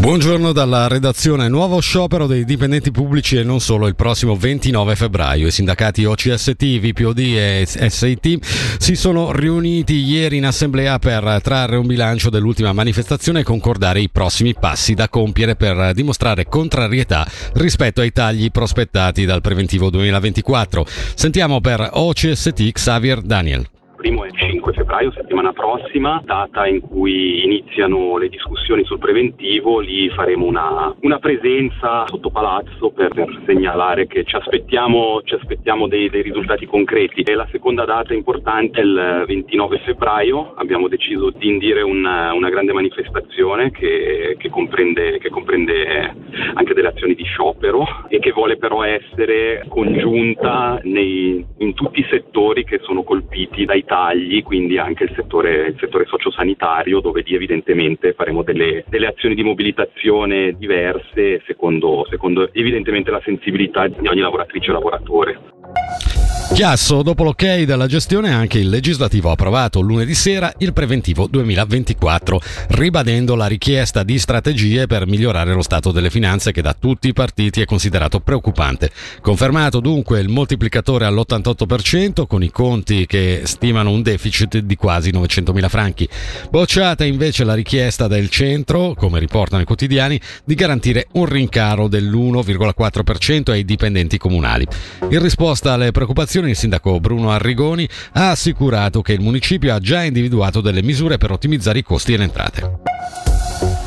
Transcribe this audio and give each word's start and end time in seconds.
Buongiorno 0.00 0.52
dalla 0.52 0.88
redazione. 0.88 1.46
Nuovo 1.48 1.78
sciopero 1.78 2.26
dei 2.26 2.46
dipendenti 2.46 2.90
pubblici 2.90 3.36
e 3.36 3.44
non 3.44 3.60
solo 3.60 3.86
il 3.86 3.94
prossimo 3.94 4.34
29 4.34 4.96
febbraio. 4.96 5.46
I 5.46 5.50
sindacati 5.50 6.06
OCST, 6.06 6.78
VPOD 6.78 7.18
e 7.18 7.64
SIT 7.66 8.78
si 8.78 8.96
sono 8.96 9.30
riuniti 9.30 9.96
ieri 9.96 10.38
in 10.38 10.46
assemblea 10.46 10.98
per 10.98 11.40
trarre 11.42 11.76
un 11.76 11.86
bilancio 11.86 12.30
dell'ultima 12.30 12.72
manifestazione 12.72 13.40
e 13.40 13.44
concordare 13.44 14.00
i 14.00 14.08
prossimi 14.08 14.54
passi 14.54 14.94
da 14.94 15.10
compiere 15.10 15.54
per 15.54 15.92
dimostrare 15.92 16.46
contrarietà 16.46 17.26
rispetto 17.52 18.00
ai 18.00 18.10
tagli 18.10 18.50
prospettati 18.50 19.26
dal 19.26 19.42
preventivo 19.42 19.90
2024. 19.90 20.86
Sentiamo 21.14 21.60
per 21.60 21.86
OCST 21.92 22.72
Xavier 22.72 23.20
Daniel 23.20 23.68
primo 24.00 24.24
è 24.24 24.30
5 24.60 24.72
febbraio, 24.74 25.10
settimana 25.12 25.52
prossima, 25.52 26.20
data 26.22 26.66
in 26.66 26.80
cui 26.80 27.44
iniziano 27.44 28.18
le 28.18 28.28
discussioni 28.28 28.84
sul 28.84 28.98
preventivo, 28.98 29.80
lì 29.80 30.10
faremo 30.10 30.44
una, 30.44 30.94
una 31.00 31.18
presenza 31.18 32.04
sotto 32.06 32.30
palazzo 32.30 32.90
per, 32.90 33.08
per, 33.08 33.40
segnalare 33.46 34.06
che 34.06 34.22
ci 34.24 34.36
aspettiamo, 34.36 35.22
ci 35.24 35.34
aspettiamo 35.34 35.88
dei, 35.88 36.10
dei, 36.10 36.20
risultati 36.20 36.66
concreti. 36.66 37.22
E 37.22 37.34
la 37.34 37.48
seconda 37.50 37.86
data 37.86 38.12
importante 38.12 38.80
è 38.80 38.84
il 38.84 39.24
29 39.26 39.78
febbraio, 39.78 40.52
abbiamo 40.56 40.88
deciso 40.88 41.30
di 41.30 41.48
indire 41.48 41.80
una, 41.80 42.34
una 42.34 42.50
grande 42.50 42.74
manifestazione 42.74 43.70
che, 43.70 44.36
che, 44.38 44.50
comprende, 44.50 45.18
che 45.18 45.30
comprende 45.30 46.14
anche 46.54 46.74
delle 46.74 46.88
azioni 46.88 47.14
di 47.14 47.24
sciopero 47.24 47.86
e 48.08 48.18
che 48.18 48.32
vuole 48.32 48.58
però 48.58 48.82
essere 48.82 49.64
congiunta 49.68 50.78
nei, 50.82 51.44
in 51.58 51.72
tutti 51.72 52.00
i 52.00 52.06
settori 52.10 52.64
che 52.64 52.80
sono 52.82 53.02
colpiti 53.02 53.64
dai 53.64 53.84
tagli, 53.84 54.42
quindi 54.50 54.78
anche 54.78 55.04
il 55.04 55.12
settore, 55.14 55.68
il 55.68 55.76
settore 55.78 56.06
sociosanitario, 56.06 56.98
dove 56.98 57.22
lì 57.24 57.36
evidentemente 57.36 58.14
faremo 58.14 58.42
delle, 58.42 58.82
delle 58.88 59.06
azioni 59.06 59.36
di 59.36 59.44
mobilitazione 59.44 60.56
diverse 60.58 61.40
secondo, 61.46 62.04
secondo 62.10 62.52
evidentemente 62.52 63.12
la 63.12 63.20
sensibilità 63.22 63.86
di 63.86 64.08
ogni 64.08 64.18
lavoratrice 64.18 64.70
o 64.70 64.72
lavoratore. 64.72 66.19
Chiasso, 66.52 67.02
dopo 67.02 67.22
l'ok 67.22 67.62
della 67.62 67.86
gestione, 67.86 68.32
anche 68.32 68.58
il 68.58 68.68
legislativo 68.68 69.30
ha 69.30 69.32
approvato 69.32 69.80
lunedì 69.80 70.14
sera 70.14 70.52
il 70.58 70.74
preventivo 70.74 71.26
2024, 71.26 72.38
ribadendo 72.70 73.34
la 73.34 73.46
richiesta 73.46 74.02
di 74.02 74.18
strategie 74.18 74.86
per 74.86 75.06
migliorare 75.06 75.54
lo 75.54 75.62
stato 75.62 75.90
delle 75.90 76.10
finanze 76.10 76.52
che 76.52 76.60
da 76.60 76.76
tutti 76.78 77.08
i 77.08 77.12
partiti 77.14 77.62
è 77.62 77.64
considerato 77.64 78.20
preoccupante. 78.20 78.90
Confermato 79.22 79.80
dunque 79.80 80.20
il 80.20 80.28
moltiplicatore 80.28 81.06
all'88% 81.06 82.26
con 82.26 82.42
i 82.42 82.50
conti 82.50 83.06
che 83.06 83.42
stimano 83.44 83.90
un 83.90 84.02
deficit 84.02 84.58
di 84.58 84.76
quasi 84.76 85.12
900 85.12 85.52
mila 85.54 85.68
franchi. 85.70 86.06
Bocciata 86.50 87.04
invece 87.04 87.44
la 87.44 87.54
richiesta 87.54 88.06
del 88.06 88.28
centro, 88.28 88.94
come 88.94 89.18
riportano 89.18 89.62
i 89.62 89.66
quotidiani, 89.66 90.20
di 90.44 90.54
garantire 90.56 91.06
un 91.12 91.24
rincaro 91.24 91.88
dell'1,4% 91.88 93.50
ai 93.52 93.64
dipendenti 93.64 94.18
comunali. 94.18 94.66
In 95.08 95.22
risposta 95.22 95.72
alle 95.72 95.90
preoccupazioni 95.90 96.39
il 96.48 96.56
sindaco 96.56 96.98
Bruno 97.00 97.30
Arrigoni 97.30 97.88
ha 98.12 98.30
assicurato 98.30 99.02
che 99.02 99.12
il 99.12 99.20
municipio 99.20 99.74
ha 99.74 99.78
già 99.78 100.02
individuato 100.02 100.60
delle 100.60 100.82
misure 100.82 101.18
per 101.18 101.30
ottimizzare 101.30 101.80
i 101.80 101.82
costi 101.82 102.14
e 102.14 102.16
le 102.16 102.24
entrate. 102.24 102.78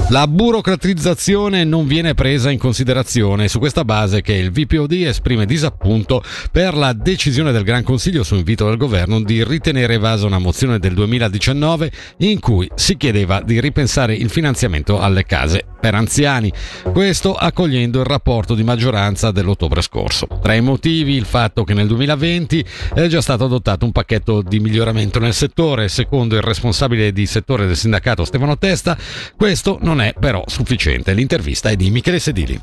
La 0.10 0.28
burocratizzazione 0.28 1.64
non 1.64 1.88
viene 1.88 2.14
presa 2.14 2.52
in 2.52 2.60
considerazione 2.60 3.48
su 3.48 3.58
questa 3.58 3.84
base 3.84 4.22
che 4.22 4.34
il 4.34 4.52
VPOD 4.52 4.92
esprime 4.92 5.46
disappunto 5.46 6.22
per 6.52 6.76
la 6.76 6.94
decisione 6.94 7.52
del 7.52 7.64
Gran 7.64 7.84
Consiglio 7.84 8.24
su 8.24 8.36
invito 8.36 8.68
del 8.68 8.78
governo 8.78 9.22
di 9.22 9.44
ritenere 9.44 9.96
evasa 9.96 10.28
una 10.28 10.40
mozione 10.40 10.78
del 10.78 10.94
2019 10.94 11.92
in 12.18 12.40
cui 12.40 12.70
si 12.76 12.98
chiedeva 12.98 13.42
di 13.42 13.60
ripensare 13.60 14.14
il 14.14 14.30
finanziamento 14.30 15.00
alle 15.00 15.26
case 15.26 15.73
per 15.84 15.96
anziani, 15.96 16.50
questo 16.94 17.34
accogliendo 17.34 18.00
il 18.00 18.06
rapporto 18.06 18.56
di 18.56 18.64
maggioranza 18.64 19.32
dell'ottobre 19.32 19.82
scorso. 19.82 20.28
Tra 20.42 20.54
i 20.54 20.62
motivi 20.62 21.16
il 21.16 21.26
fatto 21.26 21.66
che 21.66 21.74
nel 21.74 21.88
2020 21.88 22.66
è 22.94 23.08
già 23.08 23.20
stato 23.20 23.44
adottato 23.44 23.84
un 23.84 23.92
pacchetto 23.92 24.42
di 24.42 24.62
miglioramento 24.62 25.20
nel 25.20 25.34
settore, 25.34 25.90
secondo 25.90 26.38
il 26.38 26.42
responsabile 26.42 27.12
di 27.12 27.26
settore 27.26 27.66
del 27.66 27.76
sindacato 27.76 28.24
Stefano 28.24 28.58
Testa, 28.58 28.98
questo 29.36 29.78
non 29.82 30.00
è 30.00 30.14
però 30.18 30.46
sufficiente. 30.48 31.12
L'intervista 31.12 31.68
è 31.68 31.76
di 31.76 31.92
Michele 31.92 32.20
Sedili. 32.20 32.62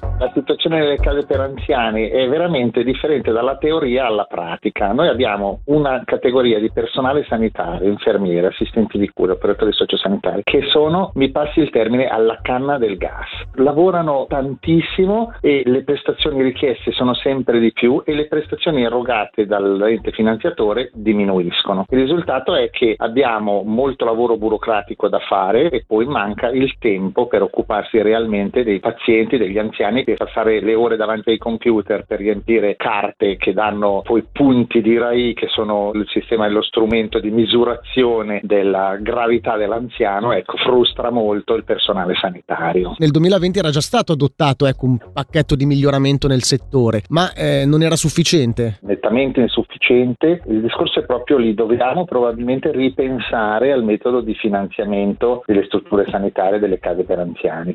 Situazione 0.70 0.80
delle 0.80 0.96
case 0.98 1.26
per 1.26 1.40
anziani 1.40 2.08
è 2.10 2.28
veramente 2.28 2.84
differente 2.84 3.32
dalla 3.32 3.56
teoria 3.56 4.06
alla 4.06 4.24
pratica. 4.24 4.92
Noi 4.92 5.08
abbiamo 5.08 5.62
una 5.64 6.00
categoria 6.04 6.60
di 6.60 6.70
personale 6.70 7.24
sanitario, 7.24 7.88
infermieri, 7.88 8.46
assistenti 8.46 8.96
di 8.96 9.08
cura, 9.08 9.32
operatori 9.32 9.72
sociosanitari, 9.72 10.42
che 10.44 10.62
sono, 10.68 11.10
mi 11.14 11.30
passi 11.30 11.58
il 11.58 11.70
termine, 11.70 12.06
alla 12.06 12.38
canna 12.40 12.78
del 12.78 12.98
gas. 12.98 13.26
Lavorano 13.54 14.26
tantissimo 14.28 15.32
e 15.40 15.62
le 15.64 15.82
prestazioni 15.82 16.40
richieste 16.40 16.92
sono 16.92 17.14
sempre 17.14 17.58
di 17.58 17.72
più 17.72 18.02
e 18.04 18.14
le 18.14 18.28
prestazioni 18.28 18.84
erogate 18.84 19.46
dall'ente 19.46 20.12
finanziatore 20.12 20.90
diminuiscono. 20.94 21.84
Il 21.88 21.98
risultato 21.98 22.54
è 22.54 22.70
che 22.70 22.94
abbiamo 22.96 23.62
molto 23.64 24.04
lavoro 24.04 24.36
burocratico 24.36 25.08
da 25.08 25.18
fare 25.18 25.68
e 25.70 25.84
poi 25.84 26.06
manca 26.06 26.48
il 26.48 26.78
tempo 26.78 27.26
per 27.26 27.42
occuparsi 27.42 28.00
realmente 28.00 28.62
dei 28.62 28.78
pazienti, 28.78 29.36
degli 29.36 29.58
anziani 29.58 30.04
per 30.04 30.30
fare 30.30 30.59
le 30.60 30.74
ore 30.74 30.96
davanti 30.96 31.30
ai 31.30 31.38
computer 31.38 32.04
per 32.04 32.18
riempire 32.18 32.76
carte 32.76 33.36
che 33.36 33.52
danno 33.52 34.02
poi 34.02 34.24
punti 34.30 34.80
di 34.80 34.96
RAI 34.96 35.34
che 35.34 35.48
sono 35.48 35.90
il 35.94 36.06
sistema 36.08 36.46
e 36.46 36.50
lo 36.50 36.62
strumento 36.62 37.18
di 37.18 37.30
misurazione 37.30 38.40
della 38.42 38.96
gravità 39.00 39.56
dell'anziano, 39.56 40.32
ecco, 40.32 40.56
frustra 40.56 41.10
molto 41.10 41.54
il 41.54 41.64
personale 41.64 42.14
sanitario 42.14 42.94
nel 42.98 43.10
2020 43.10 43.58
era 43.58 43.70
già 43.70 43.80
stato 43.80 44.12
adottato 44.12 44.66
ecco, 44.66 44.86
un 44.86 44.98
pacchetto 45.12 45.54
di 45.54 45.64
miglioramento 45.64 46.28
nel 46.28 46.42
settore, 46.42 47.02
ma 47.08 47.32
eh, 47.32 47.64
non 47.64 47.82
era 47.82 47.96
sufficiente? 47.96 48.78
Nettamente 48.82 49.40
insufficiente. 49.40 50.42
Il 50.46 50.60
discorso 50.60 51.00
è 51.00 51.04
proprio 51.04 51.38
lì, 51.38 51.54
dobbiamo 51.54 52.04
probabilmente 52.04 52.70
ripensare 52.70 53.72
al 53.72 53.84
metodo 53.84 54.20
di 54.20 54.34
finanziamento 54.34 55.42
delle 55.46 55.64
strutture 55.64 56.06
sanitarie 56.10 56.58
delle 56.58 56.78
case 56.78 57.04
per 57.04 57.18
anziani. 57.18 57.74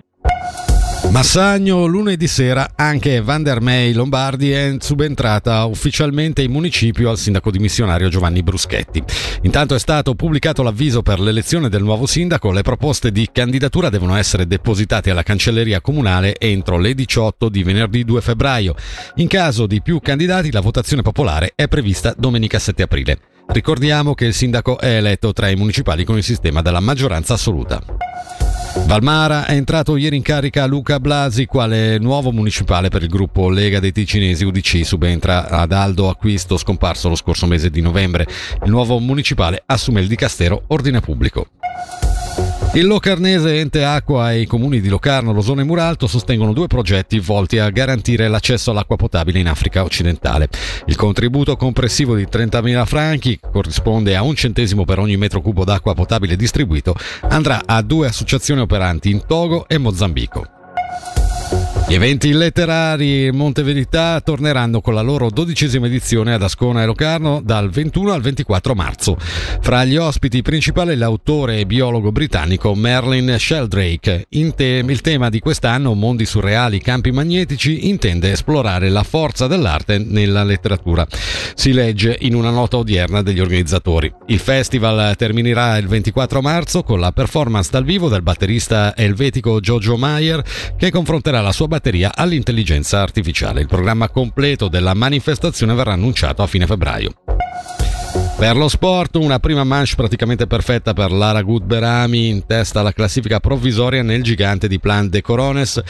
Massagno, 1.16 1.86
lunedì 1.86 2.28
sera 2.28 2.72
anche 2.76 3.22
Van 3.22 3.42
der 3.42 3.62
Mey 3.62 3.94
Lombardi 3.94 4.52
è 4.52 4.76
subentrata 4.80 5.64
ufficialmente 5.64 6.42
in 6.42 6.52
municipio 6.52 7.10
al 7.10 7.18
sindaco 7.18 7.52
dimissionario 7.52 8.10
Giovanni 8.10 8.44
Bruschetti. 8.44 9.02
Intanto 9.44 9.76
è 9.76 9.80
stato 9.80 10.14
pubblicato 10.16 10.62
l'avviso 10.62 11.04
per 11.04 11.22
l'elezione 11.22 11.70
del 11.70 11.84
nuovo 11.84 12.06
sindaco, 12.06 12.52
le 12.52 12.64
proposte 12.64 13.14
di 13.14 13.30
candidatura 13.32 13.88
devono 13.88 14.18
essere 14.18 14.46
depositate 14.46 15.10
alla 15.10 15.24
cancelleria 15.24 15.80
comunale 15.80 16.38
entro 16.38 16.78
le 16.78 16.94
18 16.94 17.48
di 17.48 17.64
venerdì 17.64 18.04
2 18.04 18.20
febbraio. 18.20 18.76
In 19.16 19.30
caso 19.30 19.68
di 19.68 19.82
più 19.82 20.02
candidati 20.02 20.52
la 20.52 20.60
votazione 20.60 21.02
popolare 21.02 21.54
è 21.56 21.70
prevista 21.70 22.14
domenica 22.18 22.60
7 22.60 22.84
aprile. 22.84 23.20
Ricordiamo 23.48 24.16
che 24.16 24.26
il 24.26 24.34
sindaco 24.34 24.78
è 24.80 24.98
eletto 24.98 25.32
tra 25.32 25.48
i 25.48 25.56
municipali 25.56 26.04
con 26.04 26.18
il 26.18 26.24
sistema 26.24 26.62
della 26.62 26.82
maggioranza 26.82 27.36
assoluta. 27.36 27.82
Valmara 28.86 29.46
è 29.46 29.54
entrato 29.54 29.98
ieri 29.98 30.16
in 30.16 30.22
carica 30.22 30.68
Luca 30.68 31.00
Blasi 31.00 31.48
quale 31.48 31.98
nuovo 31.98 32.32
municipale 32.32 32.90
per 32.90 33.02
il 33.02 33.10
gruppo 33.10 33.50
Lega 33.50 33.80
dei 33.80 33.92
Ticinesi 33.92 34.46
UDC, 34.46 34.86
subentra 34.86 35.50
ad 35.50 35.72
Aldo 35.72 36.08
Acquisto 36.08 36.56
scomparso 36.56 37.10
lo 37.10 37.16
scorso 37.16 37.48
mese 37.48 37.72
di 37.72 37.82
novembre. 37.82 38.28
Il 38.64 38.70
nuovo 38.70 39.00
municipale 39.00 39.64
assume 39.66 40.02
il 40.02 40.08
dicastero 40.08 40.64
Ordine 40.68 41.00
Pubblico. 41.00 41.48
Il 42.76 42.88
Locarnese, 42.88 43.62
Ente 43.62 43.86
Acqua 43.86 44.34
e 44.34 44.42
i 44.42 44.46
comuni 44.46 44.82
di 44.82 44.90
Locarno, 44.90 45.32
Losone 45.32 45.62
e 45.62 45.64
Muralto 45.64 46.08
sostengono 46.08 46.52
due 46.52 46.68
progetti 46.68 47.20
volti 47.20 47.58
a 47.58 47.70
garantire 47.70 48.28
l'accesso 48.28 48.72
all'acqua 48.72 48.98
potabile 48.98 49.40
in 49.40 49.48
Africa 49.48 49.82
occidentale. 49.82 50.50
Il 50.88 50.98
contributo 50.98 51.56
complessivo 51.56 52.16
di 52.16 52.28
30.000 52.30 52.86
franchi, 52.86 53.40
che 53.40 53.48
corrisponde 53.50 54.18
a 54.18 54.24
un 54.24 54.36
centesimo 54.36 54.84
per 54.84 55.00
ogni 55.00 55.16
metro 55.16 55.40
cubo 55.40 55.64
d'acqua 55.64 55.94
potabile 55.94 56.36
distribuito, 56.36 56.98
andrà 57.30 57.62
a 57.66 57.82
due 57.82 58.08
associazioni 58.08 58.60
operanti 58.60 59.10
in 59.10 59.24
Togo 59.26 59.70
e 59.70 59.78
Mozambico. 59.78 60.55
Gli 61.88 61.94
eventi 61.94 62.32
letterari 62.32 63.30
Monte 63.32 63.62
Verità 63.62 64.20
torneranno 64.20 64.82
con 64.82 64.96
la 64.96 65.02
loro 65.02 65.30
dodicesima 65.30 65.86
edizione 65.86 66.34
ad 66.34 66.42
Ascona 66.42 66.82
e 66.82 66.88
Locarno 66.88 67.42
dal 67.44 67.70
21 67.70 68.12
al 68.12 68.22
24 68.22 68.74
marzo. 68.74 69.16
Fra 69.20 69.86
gli 69.86 69.96
ospiti 69.96 70.42
principali 70.42 70.96
l'autore 70.96 71.60
e 71.60 71.68
biologo 71.68 72.12
britannico 72.12 72.74
Merlin 72.74 73.36
Sheldrake. 73.38 74.26
Te- 74.56 74.84
il 74.88 75.02
tema 75.02 75.30
di 75.30 75.40
quest'anno, 75.40 75.94
Mondi 75.94 76.26
surreali, 76.26 76.82
campi 76.82 77.12
magnetici, 77.12 77.88
intende 77.88 78.32
esplorare 78.32 78.90
la 78.90 79.04
forza 79.04 79.46
dell'arte 79.46 80.00
nella 80.00 80.44
letteratura. 80.44 81.06
Si 81.54 81.72
legge 81.72 82.18
in 82.22 82.34
una 82.34 82.50
nota 82.50 82.78
odierna 82.78 83.22
degli 83.22 83.40
organizzatori. 83.40 84.12
Il 84.26 84.40
festival 84.40 85.16
terminerà 85.18 85.78
il 85.78 85.88
24 85.88 86.42
marzo 86.42 86.82
con 86.82 87.00
la 87.00 87.12
performance 87.12 87.70
dal 87.72 87.84
vivo 87.84 88.10
del 88.10 88.24
batterista 88.24 88.96
elvetico 88.98 89.60
Jojo 89.60 89.98
Mayer 89.98 90.44
che 90.76 90.90
confronterà 90.90 91.42
la 91.42 91.52
sua 91.52 91.68
batteria 91.76 92.16
all'intelligenza 92.16 93.02
artificiale. 93.02 93.60
Il 93.60 93.68
programma 93.68 94.10
completo 94.10 94.70
della 94.70 94.94
manifestazione 94.94 95.74
verrà 95.74 95.92
annunciato 95.92 96.42
a 96.42 96.48
fine 96.48 96.66
febbraio. 96.66 97.14
Per 98.38 98.56
lo 98.56 98.70
sport, 98.70 99.16
una 99.16 99.40
prima 99.40 99.66
manche 99.66 99.96
praticamente 99.96 100.48
perfetta 100.48 100.94
per 100.94 101.12
Lara 101.12 101.42
Gutberami 101.42 102.30
in 102.30 102.46
testa 102.46 102.80
alla 102.80 102.94
classifica 102.94 103.40
provvisoria 103.40 104.04
nel 104.04 104.24
gigante 104.24 104.70
di 104.70 104.80
Plan 104.80 105.10
de 105.10 105.22
Corones, 105.22 105.82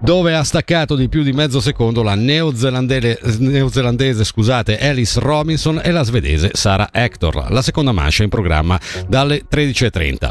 dove 0.00 0.34
ha 0.34 0.44
staccato 0.44 0.96
di 0.96 1.08
più 1.08 1.22
di 1.22 1.32
mezzo 1.32 1.60
secondo 1.60 2.02
la 2.02 2.14
neozelandese, 2.14 4.24
scusate, 4.24 4.78
Alice 4.78 5.20
Robinson 5.20 5.80
e 5.82 5.90
la 5.90 6.04
svedese 6.04 6.50
Sara 6.52 6.88
Hector. 6.90 7.50
La 7.50 7.62
seconda 7.62 7.92
manche 7.92 8.22
in 8.22 8.30
programma 8.30 8.80
dalle 9.06 9.42
13.30. 9.50 10.30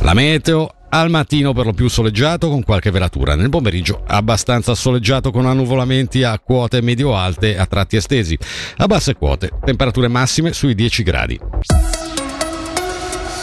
La 0.00 0.14
meteo 0.14 0.75
al 0.98 1.10
mattino 1.10 1.52
per 1.52 1.66
lo 1.66 1.72
più 1.72 1.88
soleggiato 1.88 2.48
con 2.48 2.62
qualche 2.62 2.90
velatura, 2.90 3.34
nel 3.34 3.50
pomeriggio 3.50 4.02
abbastanza 4.06 4.74
soleggiato 4.74 5.30
con 5.30 5.44
annuvolamenti 5.44 6.22
a 6.22 6.38
quote 6.38 6.80
medio-alte 6.80 7.58
a 7.58 7.66
tratti 7.66 7.96
estesi. 7.96 8.38
A 8.78 8.86
basse 8.86 9.14
quote, 9.14 9.50
temperature 9.64 10.08
massime 10.08 10.52
sui 10.52 10.74
10 10.74 11.02
gradi. 11.02 11.38